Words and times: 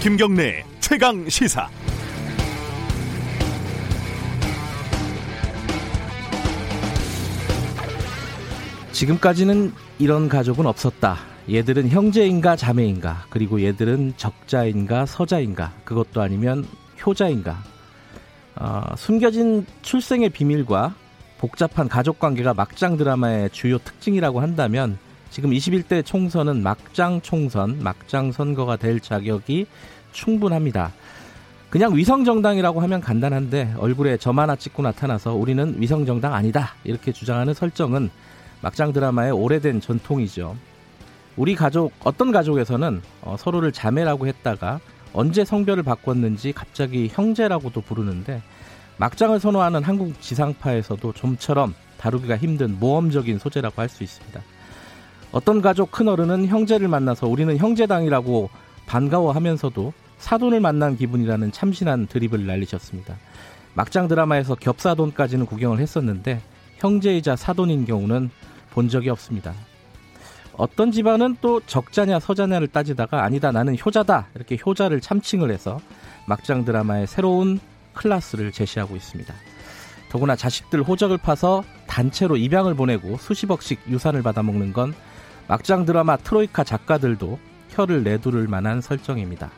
김경래 0.00 0.64
최강 0.78 1.28
시사. 1.28 1.68
지금까지는 8.92 9.72
이런 9.98 10.28
가족은 10.28 10.64
없었다. 10.64 11.18
얘들은 11.50 11.88
형제인가 11.88 12.56
자매인가, 12.56 13.26
그리고 13.30 13.60
얘들은 13.60 14.14
적자인가 14.16 15.06
서자인가, 15.06 15.72
그것도 15.84 16.22
아니면 16.22 16.64
효자인가. 17.04 17.75
어, 18.58 18.82
숨겨진 18.96 19.66
출생의 19.82 20.30
비밀과 20.30 20.94
복잡한 21.38 21.88
가족 21.88 22.18
관계가 22.18 22.54
막장 22.54 22.96
드라마의 22.96 23.50
주요 23.50 23.78
특징이라고 23.78 24.40
한다면 24.40 24.98
지금 25.30 25.50
21대 25.50 26.04
총선은 26.04 26.62
막장 26.62 27.20
총선, 27.20 27.78
막장 27.82 28.32
선거가 28.32 28.76
될 28.76 29.00
자격이 29.00 29.66
충분합니다. 30.12 30.92
그냥 31.68 31.94
위성정당이라고 31.94 32.80
하면 32.80 33.00
간단한데 33.00 33.74
얼굴에 33.76 34.16
점 34.16 34.38
하나 34.38 34.56
찍고 34.56 34.82
나타나서 34.82 35.34
우리는 35.34 35.74
위성정당 35.78 36.32
아니다. 36.32 36.74
이렇게 36.84 37.12
주장하는 37.12 37.52
설정은 37.52 38.08
막장 38.62 38.92
드라마의 38.94 39.32
오래된 39.32 39.82
전통이죠. 39.82 40.56
우리 41.36 41.54
가족, 41.54 41.92
어떤 42.02 42.32
가족에서는 42.32 43.02
어, 43.20 43.36
서로를 43.38 43.72
자매라고 43.72 44.26
했다가 44.26 44.80
언제 45.16 45.46
성별을 45.46 45.82
바꿨는지 45.82 46.52
갑자기 46.52 47.08
형제라고도 47.10 47.80
부르는데 47.80 48.42
막장을 48.98 49.40
선호하는 49.40 49.82
한국 49.82 50.20
지상파에서도 50.20 51.14
좀처럼 51.14 51.74
다루기가 51.96 52.36
힘든 52.36 52.78
모험적인 52.78 53.38
소재라고 53.38 53.80
할 53.80 53.88
수 53.88 54.04
있습니다. 54.04 54.42
어떤 55.32 55.62
가족 55.62 55.90
큰어른은 55.90 56.48
형제를 56.48 56.88
만나서 56.88 57.28
우리는 57.28 57.56
형제당이라고 57.56 58.50
반가워하면서도 58.86 59.92
사돈을 60.18 60.60
만난 60.60 60.96
기분이라는 60.96 61.50
참신한 61.50 62.06
드립을 62.06 62.46
날리셨습니다. 62.46 63.16
막장 63.72 64.08
드라마에서 64.08 64.54
겹사돈까지는 64.54 65.46
구경을 65.46 65.80
했었는데 65.80 66.42
형제이자 66.76 67.36
사돈인 67.36 67.86
경우는 67.86 68.30
본 68.70 68.88
적이 68.90 69.10
없습니다. 69.10 69.54
어떤 70.56 70.90
집안은 70.90 71.36
또 71.40 71.60
적자냐 71.60 72.18
서자냐를 72.18 72.68
따지다가 72.68 73.24
아니다 73.24 73.52
나는 73.52 73.76
효자다 73.78 74.28
이렇게 74.34 74.56
효자를 74.64 75.00
참칭을 75.00 75.50
해서 75.50 75.80
막장 76.26 76.64
드라마의 76.64 77.06
새로운 77.06 77.60
클라스를 77.94 78.52
제시하고 78.52 78.96
있습니다. 78.96 79.34
더구나 80.10 80.36
자식들 80.36 80.82
호적을 80.82 81.18
파서 81.18 81.62
단체로 81.86 82.36
입양을 82.36 82.74
보내고 82.74 83.16
수십억씩 83.18 83.80
유산을 83.88 84.22
받아먹는 84.22 84.72
건 84.72 84.94
막장 85.48 85.84
드라마 85.84 86.16
트로이카 86.16 86.64
작가들도 86.64 87.38
혀를 87.70 88.02
내두를 88.02 88.48
만한 88.48 88.80
설정입니다. 88.80 89.50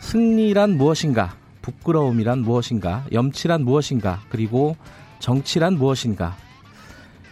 승리란 0.00 0.76
무엇인가? 0.76 1.34
부끄러움이란 1.62 2.40
무엇인가? 2.40 3.04
염치란 3.12 3.64
무엇인가? 3.64 4.20
그리고 4.28 4.76
정치란 5.18 5.74
무엇인가? 5.74 6.36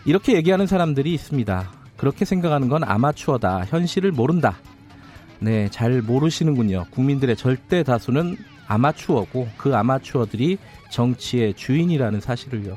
이렇게 0.04 0.34
얘기하는 0.34 0.66
사람들이 0.66 1.14
있습니다. 1.14 1.75
그렇게 1.96 2.24
생각하는 2.24 2.68
건 2.68 2.84
아마추어다. 2.84 3.64
현실을 3.66 4.12
모른다. 4.12 4.56
네, 5.38 5.68
잘 5.70 6.02
모르시는군요. 6.02 6.86
국민들의 6.90 7.36
절대 7.36 7.82
다수는 7.82 8.36
아마추어고 8.68 9.48
그 9.56 9.76
아마추어들이 9.76 10.58
정치의 10.90 11.54
주인이라는 11.54 12.20
사실을요. 12.20 12.76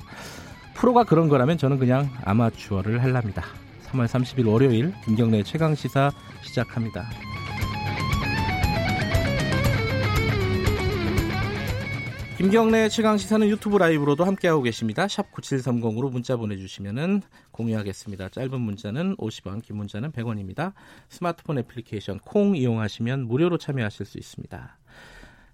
프로가 0.75 1.03
그런 1.03 1.27
거라면 1.29 1.57
저는 1.57 1.79
그냥 1.79 2.09
아마추어를 2.23 3.01
할랍니다. 3.01 3.43
3월 3.91 4.07
30일 4.07 4.47
월요일 4.47 4.93
김경래 5.05 5.43
최강 5.43 5.75
시사 5.75 6.11
시작합니다. 6.43 7.05
김경래 12.39 12.87
최강 12.87 13.17
시사는 13.17 13.49
유튜브 13.49 13.77
라이브로도 13.77 14.23
함께하고 14.23 14.61
계십니다. 14.61 15.09
샵 15.09 15.29
9730으로 15.33 16.09
문자 16.09 16.37
보내주시면 16.37 17.21
공유하겠습니다. 17.51 18.29
짧은 18.29 18.61
문자는 18.61 19.17
50원, 19.17 19.61
긴 19.61 19.75
문자는 19.75 20.13
100원입니다. 20.13 20.71
스마트폰 21.09 21.57
애플리케이션 21.57 22.17
콩 22.19 22.55
이용하시면 22.55 23.27
무료로 23.27 23.57
참여하실 23.57 24.05
수 24.05 24.17
있습니다. 24.17 24.77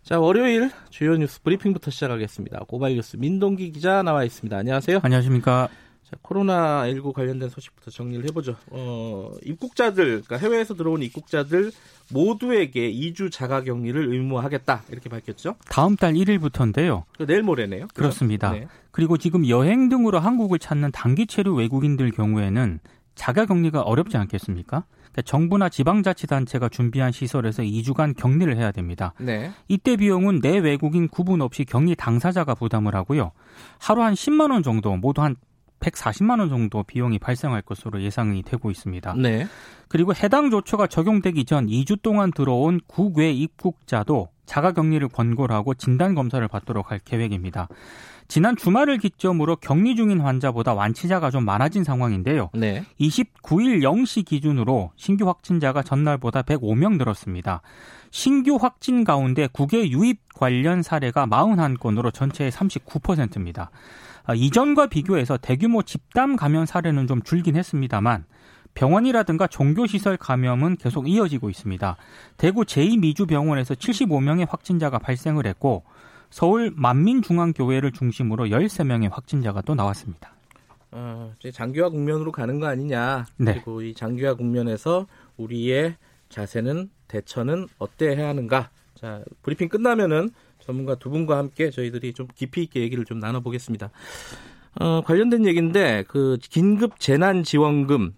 자, 0.04 0.20
월요일 0.20 0.70
주요 0.92 1.18
뉴스 1.18 1.42
브리핑부터 1.42 1.90
시작하겠습니다. 1.90 2.60
고발 2.68 2.94
뉴스 2.94 3.18
민동기 3.18 3.72
기자 3.72 4.04
나와 4.04 4.24
있습니다. 4.24 4.56
안녕하세요. 4.56 5.00
안녕하십니까. 5.02 5.70
자, 6.06 6.16
코로나19 6.22 7.14
관련된 7.14 7.50
소식부터 7.50 7.90
정리를 7.90 8.26
해보죠. 8.26 8.56
어, 8.68 9.32
입국자들, 9.44 10.22
그러니까 10.22 10.38
해외에서 10.38 10.76
들어온 10.76 11.02
입국자들 11.02 11.72
모두에게 12.12 12.92
2주 12.92 13.32
자가 13.32 13.64
격리를 13.64 14.14
의무화하겠다. 14.14 14.84
이렇게 14.92 15.10
밝혔죠. 15.10 15.56
다음 15.68 15.96
달 15.96 16.14
1일부터인데요. 16.14 17.04
그 17.18 17.26
내일 17.26 17.42
모레네요. 17.42 17.88
그렇습니다 17.96 18.52
네. 18.52 18.68
그리고 18.92 19.18
지금 19.18 19.48
여행 19.50 19.90
등으로 19.90 20.20
한국을 20.20 20.60
찾는 20.60 20.92
단기 20.92 21.26
체류 21.26 21.56
외국인들 21.56 22.12
경우에는 22.12 22.80
자가 23.16 23.48
격리가 23.48 23.82
어렵지 23.82 24.18
않겠습니까? 24.18 24.86
그러니까 25.16 25.22
정부나 25.24 25.70
지방자치단체가 25.70 26.70
준비한 26.70 27.12
시설에서 27.12 27.64
2주간 27.64 28.16
격리를 28.16 28.56
해야 28.58 28.72
됩니다. 28.72 29.14
네. 29.18 29.52
이때 29.68 29.96
비용은 29.96 30.42
내 30.42 30.60
외국인 30.60 31.08
구분 31.08 31.42
없이 31.42 31.66
격리 31.66 31.96
당사자가 31.96 32.54
부담을 32.54 32.94
하고요. 32.94 33.32
하루 33.80 34.04
한 34.04 34.14
10만 34.14 34.52
원 34.52 34.62
정도, 34.62 34.96
모두 34.98 35.24
한 35.24 35.36
140만 35.86 36.40
원 36.40 36.50
정도 36.50 36.84
비용이 36.84 37.20
발생할 37.20 37.62
것으로 37.62 38.02
예상이 38.02 38.44
되고 38.44 38.72
있습니다. 38.72 39.16
네. 39.16 39.48
그리고 39.88 40.14
해당 40.16 40.50
조처가 40.50 40.88
적용되기 40.88 41.46
전 41.46 41.68
2주 41.68 42.02
동안 42.02 42.32
들어온 42.32 42.80
국외 42.88 43.32
입국자도 43.32 44.30
자가격리를 44.46 45.08
권고를 45.10 45.56
하고 45.56 45.74
진단 45.74 46.16
검사를 46.16 46.46
받도록 46.48 46.92
할 46.92 47.00
계획입니다. 47.00 47.68
지난 48.28 48.56
주말을 48.56 48.98
기점으로 48.98 49.56
격리 49.58 49.96
중인 49.96 50.20
환자보다 50.20 50.74
완치자가 50.74 51.30
좀 51.30 51.46
많아진 51.46 51.84
상황인데요. 51.84 52.50
네. 52.54 52.84
29일 53.00 53.82
0시 53.82 54.26
기준으로 54.26 54.92
신규 54.96 55.28
확진자가 55.28 55.84
전날보다 55.84 56.42
105명 56.42 56.98
늘었습니다. 56.98 57.62
신규 58.16 58.56
확진 58.56 59.04
가운데 59.04 59.50
국외 59.52 59.90
유입 59.90 60.34
관련 60.34 60.82
사례가 60.82 61.28
41건으로 61.28 62.14
전체의 62.14 62.50
39%입니다. 62.50 63.72
아, 64.24 64.34
이전과 64.34 64.88
비교해서 64.88 65.36
대규모 65.36 65.84
집단 65.84 66.38
감염 66.38 66.66
사례는 66.66 67.08
좀 67.08 67.22
줄긴 67.24 67.58
했습니다만 67.58 68.24
병원이라든가 68.74 69.48
종교시설 69.48 70.16
감염은 70.16 70.78
계속 70.78 71.10
이어지고 71.10 71.50
있습니다. 71.50 71.98
대구 72.38 72.62
제2미주병원에서 72.62 73.76
75명의 73.76 74.48
확진자가 74.50 74.98
발생을 74.98 75.46
했고 75.46 75.84
서울 76.30 76.72
만민중앙교회를 76.74 77.92
중심으로 77.92 78.46
13명의 78.46 79.12
확진자가 79.12 79.60
또 79.60 79.76
나왔습니다. 79.76 80.32
어, 80.92 81.34
장기화 81.52 81.90
국면으로 81.90 82.32
가는 82.32 82.62
거 82.62 82.68
아니냐. 82.68 83.26
네. 83.36 83.56
그리고 83.56 83.82
이 83.82 83.94
장기화 83.94 84.36
국면에서 84.36 85.06
우리의 85.36 85.98
자세는 86.36 86.90
대처는 87.08 87.68
어때야 87.80 88.28
하는가. 88.28 88.70
자, 88.94 89.24
브리핑 89.42 89.70
끝나면은 89.70 90.32
전문가 90.60 90.96
두 90.96 91.10
분과 91.10 91.38
함께 91.38 91.70
저희들이 91.70 92.14
좀 92.14 92.28
깊이 92.36 92.64
있게 92.64 92.82
얘기를 92.82 93.06
좀 93.06 93.20
나눠보겠습니다. 93.20 93.90
어, 94.82 95.02
관련된 95.06 95.46
얘기인데 95.46 96.04
그 96.10 96.38
긴급 96.42 97.00
재난 97.00 97.44
지원금 97.44 98.14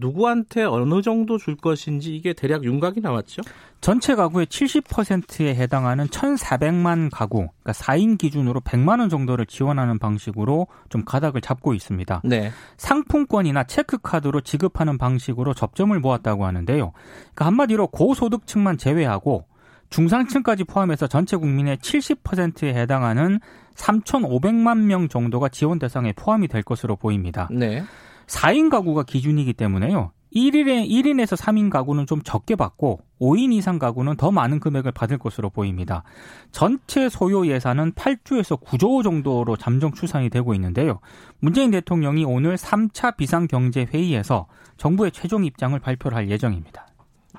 누구한테 0.00 0.64
어느 0.64 1.00
정도 1.02 1.38
줄 1.38 1.56
것인지 1.56 2.16
이게 2.16 2.32
대략 2.32 2.64
윤곽이 2.64 3.00
나왔죠? 3.00 3.42
전체 3.84 4.14
가구의 4.14 4.46
70%에 4.46 5.54
해당하는 5.56 6.06
1,400만 6.06 7.10
가구, 7.12 7.48
그러니까 7.62 7.72
4인 7.72 8.16
기준으로 8.16 8.62
100만 8.62 9.00
원 9.00 9.10
정도를 9.10 9.44
지원하는 9.44 9.98
방식으로 9.98 10.68
좀 10.88 11.04
가닥을 11.04 11.42
잡고 11.42 11.74
있습니다. 11.74 12.22
네. 12.24 12.50
상품권이나 12.78 13.64
체크카드로 13.64 14.40
지급하는 14.40 14.96
방식으로 14.96 15.52
접점을 15.52 16.00
모았다고 16.00 16.46
하는데요. 16.46 16.92
그러니까 16.94 17.44
한마디로 17.44 17.88
고소득층만 17.88 18.78
제외하고 18.78 19.44
중상층까지 19.90 20.64
포함해서 20.64 21.06
전체 21.06 21.36
국민의 21.36 21.76
70%에 21.76 22.72
해당하는 22.72 23.38
3,500만 23.74 24.78
명 24.78 25.08
정도가 25.08 25.50
지원 25.50 25.78
대상에 25.78 26.14
포함이 26.14 26.48
될 26.48 26.62
것으로 26.62 26.96
보입니다. 26.96 27.50
네. 27.52 27.84
4인 28.28 28.70
가구가 28.70 29.02
기준이기 29.02 29.52
때문에요. 29.52 30.13
1인에 30.34 30.88
1인에서 30.88 31.36
3인 31.36 31.70
가구는 31.70 32.06
좀 32.06 32.20
적게 32.22 32.56
받고 32.56 33.00
5인 33.20 33.52
이상 33.52 33.78
가구는 33.78 34.16
더 34.16 34.30
많은 34.30 34.60
금액을 34.60 34.92
받을 34.92 35.18
것으로 35.18 35.50
보입니다. 35.50 36.02
전체 36.50 37.08
소요 37.08 37.46
예산은 37.46 37.92
8조에서 37.92 38.60
9조 38.60 39.02
정도로 39.02 39.56
잠정 39.56 39.92
추산이 39.92 40.30
되고 40.30 40.54
있는데요. 40.54 41.00
문재인 41.38 41.70
대통령이 41.70 42.24
오늘 42.24 42.56
3차 42.56 43.16
비상경제회의에서 43.16 44.46
정부의 44.76 45.12
최종 45.12 45.44
입장을 45.44 45.78
발표를 45.78 46.16
할 46.16 46.30
예정입니다. 46.30 46.88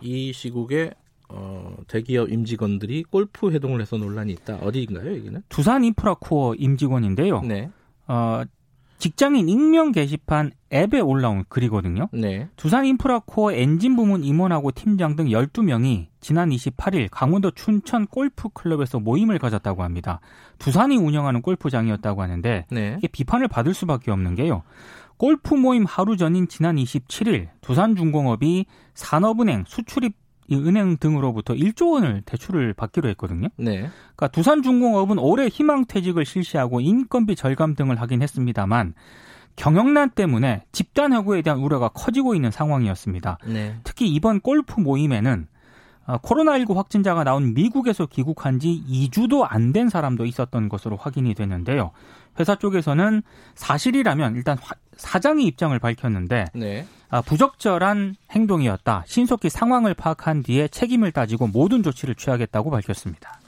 이 0.01 0.31
시국에 0.33 0.91
어, 1.27 1.75
대기업 1.87 2.29
임직원들이 2.31 3.03
골프 3.03 3.51
회동을 3.51 3.81
해서 3.81 3.97
논란이 3.97 4.31
있다. 4.33 4.57
어디인가요, 4.57 5.17
여기는? 5.17 5.43
두산 5.49 5.83
인프라코어 5.83 6.55
임직원인데요. 6.55 7.41
네. 7.41 7.69
어, 8.07 8.43
직장인 8.97 9.49
익명 9.49 9.91
게시판 9.91 10.51
앱에 10.71 10.99
올라온 10.99 11.43
글이거든요. 11.47 12.09
네. 12.13 12.47
두산 12.55 12.85
인프라코어 12.85 13.53
엔진 13.53 13.95
부문 13.95 14.23
임원하고 14.23 14.71
팀장 14.71 15.15
등 15.15 15.25
12명이 15.25 16.07
지난 16.19 16.49
28일 16.49 17.09
강원도 17.11 17.51
춘천 17.51 18.07
골프 18.07 18.49
클럽에서 18.49 18.99
모임을 18.99 19.37
가졌다고 19.39 19.83
합니다. 19.83 20.19
두산이 20.59 20.97
운영하는 20.97 21.41
골프장이었다고 21.41 22.21
하는데 22.21 22.65
네. 22.71 22.95
이게 22.97 23.07
비판을 23.07 23.47
받을 23.47 23.73
수밖에 23.73 24.11
없는 24.11 24.35
게요. 24.35 24.63
골프 25.17 25.53
모임 25.55 25.85
하루 25.85 26.17
전인 26.17 26.47
지난 26.47 26.75
27일 26.75 27.49
두산중공업이 27.61 28.65
산업은행 28.95 29.63
수출입 29.67 30.24
은행 30.51 30.97
등으로부터 30.97 31.53
1조 31.53 31.93
원을 31.93 32.21
대출을 32.25 32.73
받기로 32.73 33.09
했거든요. 33.09 33.47
네. 33.57 33.89
그러니까 34.15 34.27
두산중공업은 34.29 35.19
올해 35.19 35.47
희망퇴직을 35.47 36.25
실시하고 36.25 36.81
인건비 36.81 37.35
절감 37.35 37.75
등을 37.75 37.99
하긴 38.01 38.21
했습니다만 38.21 38.93
경영난 39.55 40.09
때문에 40.11 40.63
집단 40.71 41.13
해고에 41.13 41.41
대한 41.41 41.59
우려가 41.59 41.87
커지고 41.89 42.35
있는 42.35 42.51
상황이었습니다. 42.51 43.37
네. 43.47 43.75
특히 43.83 44.07
이번 44.09 44.41
골프 44.41 44.79
모임에는 44.79 45.47
아, 46.07 46.19
코로나19 46.19 46.75
확진자가 46.75 47.23
나온 47.23 47.55
미국에서 47.55 48.05
귀국한 48.05 48.59
지 48.59 48.83
2주도 48.87 49.43
안 49.49 49.71
된 49.73 49.89
사람도 49.89 50.25
있었던 50.25 50.69
것으로 50.69 50.97
확인이 50.97 51.33
되는데요. 51.33 51.91
회사 52.39 52.55
쪽에서는 52.55 53.23
사실이라면 53.55 54.35
일단 54.35 54.57
사장이 54.97 55.45
입장을 55.45 55.77
밝혔는데 55.77 56.45
네. 56.53 56.85
아, 57.09 57.21
부적절한 57.21 58.15
행동이었다. 58.31 59.03
신속히 59.07 59.49
상황을 59.49 59.93
파악한 59.93 60.43
뒤에 60.43 60.67
책임을 60.67 61.11
따지고 61.11 61.47
모든 61.47 61.83
조치를 61.83 62.15
취하겠다고 62.15 62.71
밝혔습니다. 62.71 63.39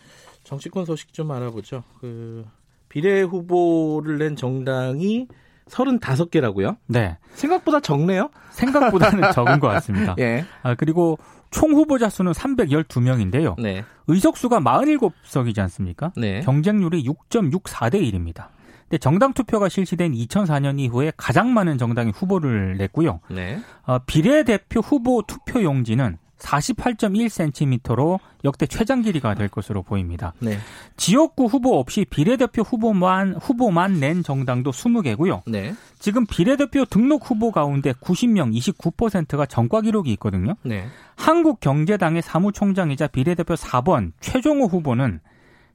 정치권 0.44 0.86
소식 0.86 1.14
좀 1.14 1.32
알아보죠. 1.32 1.84
그 2.00 2.46
비례 2.90 3.22
후보를 3.22 4.18
낸 4.18 4.36
정당이 4.36 5.28
35개라고요? 5.70 6.78
네. 6.88 7.18
생각보다 7.34 7.80
적네요. 7.82 8.30
생각보다는 8.52 9.32
적은 9.34 9.60
것 9.60 9.68
같습니다. 9.68 10.16
예. 10.20 10.46
아, 10.64 10.76
그리고 10.76 11.18
총 11.52 11.72
후보자 11.74 12.10
수는 12.10 12.32
312명인데요. 12.32 13.60
네. 13.60 13.84
의석수가 14.08 14.60
47석이지 14.60 15.60
않습니까? 15.60 16.12
네. 16.16 16.42
경쟁률이 16.42 17.04
6.64대 17.04 17.96
1입니다. 17.96 18.48
근데 18.90 18.98
정당 19.00 19.34
투표가 19.34 19.70
실시된 19.70 20.14
2004년 20.14 20.80
이후에 20.80 21.12
가장 21.18 21.54
많은 21.54 21.78
정당이 21.78 22.12
후보를 22.12 22.78
냈고요. 22.78 23.20
네. 23.30 23.60
어, 23.86 24.00
비례대표 24.00 24.80
후보 24.80 25.22
투표 25.28 25.62
용지는 25.62 26.18
48.1cm로 26.40 28.20
역대 28.46 28.66
최장 28.68 29.02
길이가 29.02 29.34
될 29.34 29.48
것으로 29.48 29.82
보입니다. 29.82 30.34
네. 30.40 30.58
지역구 30.96 31.46
후보 31.46 31.80
없이 31.80 32.06
비례대표 32.08 32.62
후보만 32.62 33.36
후보만 33.42 34.00
낸 34.00 34.24
정당도 34.24 34.72
20개고요. 34.72 35.42
네. 35.48 35.74
지금 36.00 36.26
비례대표 36.26 36.86
등록 36.86 37.30
후보 37.30 37.52
가운데 37.52 37.92
90명 37.92 38.56
29%가 38.56 39.46
전과 39.48 39.82
기록이 39.82 40.12
있거든요. 40.14 40.54
네. 40.64 40.86
한국경제당의 41.16 42.22
사무총장이자 42.22 43.08
비례대표 43.08 43.56
4번 43.56 44.12
최종호 44.22 44.66
후보는 44.68 45.20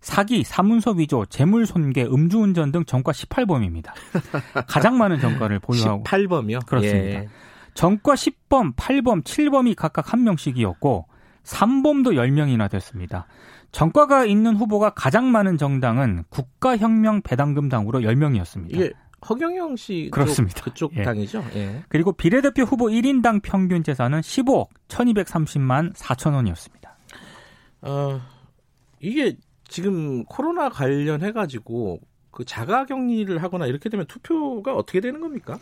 사기, 0.02 0.42
사문서 0.42 0.90
위조, 0.92 1.24
재물 1.26 1.64
손괴, 1.64 2.02
음주운전 2.02 2.72
등 2.72 2.84
전과 2.84 3.12
18범입니다. 3.12 3.92
가장 4.66 4.98
많은 4.98 5.20
전과를 5.20 5.60
보유하고 5.60 6.02
18범이요? 6.02 6.66
그렇습니다. 6.66 7.30
전과 7.74 8.14
10범, 8.14 8.74
8범, 8.74 9.22
7범이 9.22 9.76
각각 9.76 10.12
한 10.12 10.24
명씩이었고 10.24 11.06
3범도 11.44 12.14
10명이나 12.14 12.68
됐습니다. 12.68 13.26
전과가 13.70 14.26
있는 14.26 14.56
후보가 14.56 14.90
가장 14.90 15.30
많은 15.30 15.56
정당은 15.56 16.24
국가혁명 16.28 17.22
배당금 17.22 17.68
당으로 17.68 18.00
10명이었습니다. 18.00 18.70
이게 18.70 18.92
허경영 19.28 19.76
씨 19.76 20.10
그렇습니다. 20.12 20.62
그쪽 20.62 20.96
예. 20.96 21.02
당이죠? 21.04 21.44
예. 21.54 21.84
그리고 21.88 22.12
비례대표 22.12 22.64
후보 22.64 22.86
1인당 22.86 23.40
평균 23.42 23.84
재산은 23.84 24.20
15억 24.20 24.68
1230만 24.88 25.94
4천 25.94 26.34
원이었습니다. 26.34 26.96
어, 27.82 28.20
이게 29.00 29.36
지금 29.72 30.24
코로나 30.26 30.68
관련해 30.68 31.32
가지고 31.32 31.98
그 32.30 32.44
자가 32.44 32.84
격리를 32.84 33.42
하거나 33.42 33.66
이렇게 33.66 33.88
되면 33.88 34.06
투표가 34.06 34.74
어떻게 34.74 35.00
되는 35.00 35.20
겁니까? 35.20 35.58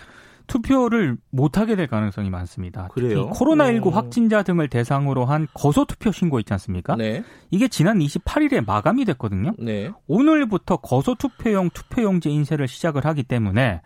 투표를 0.48 1.16
못하게 1.30 1.76
될 1.76 1.86
가능성이 1.86 2.28
많습니다. 2.28 2.88
그래요? 2.88 3.28
특히 3.28 3.38
코로나19 3.38 3.86
오. 3.86 3.90
확진자 3.90 4.42
등을 4.42 4.68
대상으로 4.68 5.24
한 5.24 5.46
거소 5.54 5.84
투표 5.84 6.10
신고 6.10 6.40
있지 6.40 6.52
않습니까? 6.52 6.96
네. 6.96 7.22
이게 7.50 7.68
지난 7.68 8.00
28일에 8.00 8.64
마감이 8.66 9.04
됐거든요. 9.04 9.52
네. 9.58 9.92
오늘부터 10.08 10.78
거소 10.78 11.14
투표용 11.14 11.70
투표용지 11.70 12.30
인쇄를 12.30 12.66
시작을 12.66 13.04
하기 13.04 13.22
때문에 13.22 13.80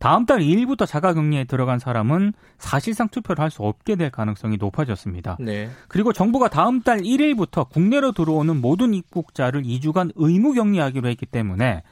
다음 0.00 0.24
달 0.24 0.38
2일부터 0.40 0.86
자가격리에 0.86 1.44
들어간 1.44 1.78
사람은 1.78 2.32
사실상 2.58 3.08
투표를 3.08 3.42
할 3.42 3.50
수 3.50 3.62
없게 3.62 3.96
될 3.96 4.10
가능성이 4.10 4.56
높아졌습니다. 4.56 5.36
네. 5.40 5.68
그리고 5.88 6.12
정부가 6.12 6.48
다음 6.48 6.80
달 6.80 7.00
1일부터 7.00 7.68
국내로 7.68 8.12
들어오는 8.12 8.60
모든 8.60 8.94
입국자를 8.94 9.62
2주간 9.62 10.10
의무 10.16 10.54
격리하기로 10.54 11.08
했기 11.08 11.26
때문에 11.26 11.82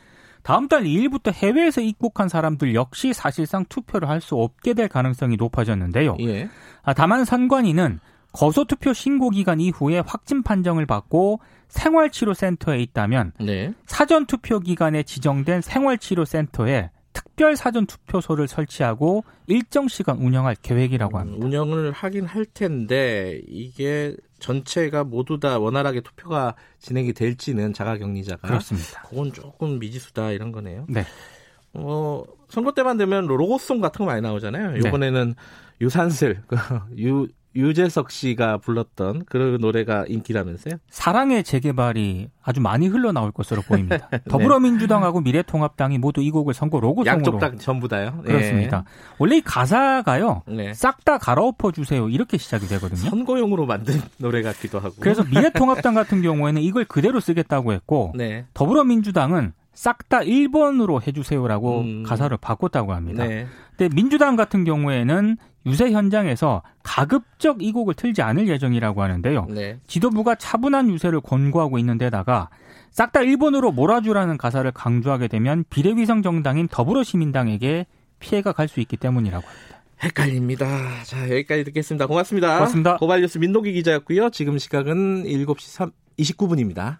다음 0.43 0.69
달 0.69 0.85
2일부터 0.85 1.33
해외에서 1.33 1.81
입국한 1.83 2.29
사람들 2.31 2.75
역시 2.75 3.13
사실상 3.13 3.67
투표를 3.69 4.09
할 4.09 4.21
수 4.23 4.37
없게 4.37 4.73
될 4.73 4.89
가능성이 4.89 5.37
높아졌는데요. 5.37 6.17
예. 6.21 6.49
아, 6.83 6.95
다만 6.95 7.25
선관위는 7.27 8.01
거소투표 8.33 8.95
신고 8.95 9.31
기간 9.31 9.61
이후에 9.61 10.03
확진 10.07 10.43
판정을 10.43 10.87
받고 10.87 11.41
생활치료센터에 11.69 12.79
있다면 12.81 13.33
네. 13.41 13.75
사전투표 13.87 14.61
기간에 14.61 15.03
지정된 15.03 15.61
생활치료센터에 15.61 16.91
특별 17.13 17.57
사전 17.57 17.87
투표소를 17.87 18.49
설치하고 18.49 19.25
일정 19.47 19.89
시간 19.89 20.19
운영할 20.19 20.57
계획이라고 20.61 21.19
합니다. 21.19 21.39
음, 21.39 21.43
운영을 21.43 21.93
하긴 21.93 22.27
할 22.27 22.45
텐데 22.45 23.41
이게 23.47 24.15
전체가 24.39 25.05
모두 25.05 25.41
다 25.41 25.59
원활하게 25.59 26.01
투표가 26.01 26.55
진행이 26.79 27.13
될지는 27.13 27.73
자가격리자가 27.73 28.47
그렇습니다. 28.47 29.03
그건 29.03 29.33
조금 29.33 29.79
미지수다 29.79 30.33
이런 30.33 30.53
거네요. 30.53 30.87
네. 30.89 31.05
어, 31.75 32.23
선거 32.49 32.73
때만 32.73 32.97
되면 32.97 33.27
로고송 33.27 33.81
같은 33.81 33.99
거 33.99 34.07
많이 34.07 34.21
나오잖아요. 34.21 34.73
네. 34.73 34.79
이번에는 34.79 35.35
유산슬 35.81 36.43
그유 36.49 37.29
유재석 37.57 38.11
씨가 38.11 38.59
불렀던 38.59 39.25
그 39.27 39.59
노래가 39.61 40.05
인기라면서요? 40.07 40.75
사랑의 40.91 41.45
재개발이 41.45 42.29
아주 42.43 42.61
많이 42.61 42.87
흘러나올 42.87 43.33
것으로 43.33 43.63
보입니다. 43.63 44.09
더불어민주당하고 44.29 45.21
미래통합당이 45.21 45.99
모두 45.99 46.21
이 46.21 46.31
곡을 46.31 46.55
선거 46.55 46.79
로고송으로 46.79 47.11
양쪽 47.11 47.39
다 47.39 47.51
전부 47.57 47.89
다요. 47.89 48.23
예. 48.27 48.29
그렇습니다. 48.29 48.85
원래 49.19 49.39
이 49.39 49.41
가사가요. 49.41 50.43
네. 50.47 50.75
싹다 50.75 51.19
갈아엎어 51.19 51.73
주세요. 51.73 52.09
이렇게 52.09 52.39
시작이 52.39 52.67
되거든요. 52.69 53.09
선거용으로 53.11 53.67
만든 53.67 54.01
노래 54.19 54.43
같기도 54.43 54.79
하고. 54.79 54.95
그래서 55.01 55.25
미래통합당 55.29 55.95
같은 55.95 56.23
경우에는 56.23 56.63
이걸 56.63 56.85
그대로 56.85 57.21
쓰겠다고 57.21 57.73
했고 57.73 58.13
네. 58.15 58.47
더불어민주당은 58.55 59.53
싹다 59.79 60.21
1번으로 60.21 61.07
해주세요라고 61.07 61.81
음. 61.81 62.03
가사를 62.03 62.37
바꿨다고 62.37 62.95
합니다. 62.95 63.25
네. 63.25 63.47
근데 63.77 63.95
민주당 63.95 64.35
같은 64.35 64.65
경우에는 64.65 65.37
유세 65.69 65.91
현장에서 65.93 66.63
가급적 66.83 67.63
이 67.63 67.73
곡을 67.73 67.95
틀지 67.95 68.23
않을 68.23 68.49
예정이라고 68.49 69.03
하는데요. 69.03 69.47
네. 69.51 69.79
지도부가 69.87 70.35
차분한 70.35 70.91
유세를 70.91 71.21
권고하고 71.21 71.79
있는 71.79 71.99
데다가 71.99 72.49
싹다 72.91 73.21
1번으로 73.21 73.73
몰아주라는 73.73 74.39
가사를 74.39 74.71
강조하게 74.73 75.29
되면 75.29 75.65
비례위성 75.71 76.23
정당인 76.23 76.69
더불어시민당에게 76.69 77.87
피해가 78.19 78.53
갈 78.53 78.69
수 78.69 78.81
있기 78.81 78.97
때문이라고 78.97 79.47
합니다. 79.47 79.79
헷갈립니다. 80.03 80.67
자, 81.05 81.25
여기까지 81.25 81.65
듣겠습니다. 81.65 82.07
고맙습니다. 82.07 82.55
고맙습니다. 82.55 82.97
고발뉴스 82.97 83.39
민동기 83.39 83.73
기자였고요. 83.73 84.31
지금 84.31 84.59
시각은 84.59 85.25
7시 85.25 85.61
3, 85.61 85.91
29분입니다. 86.19 86.99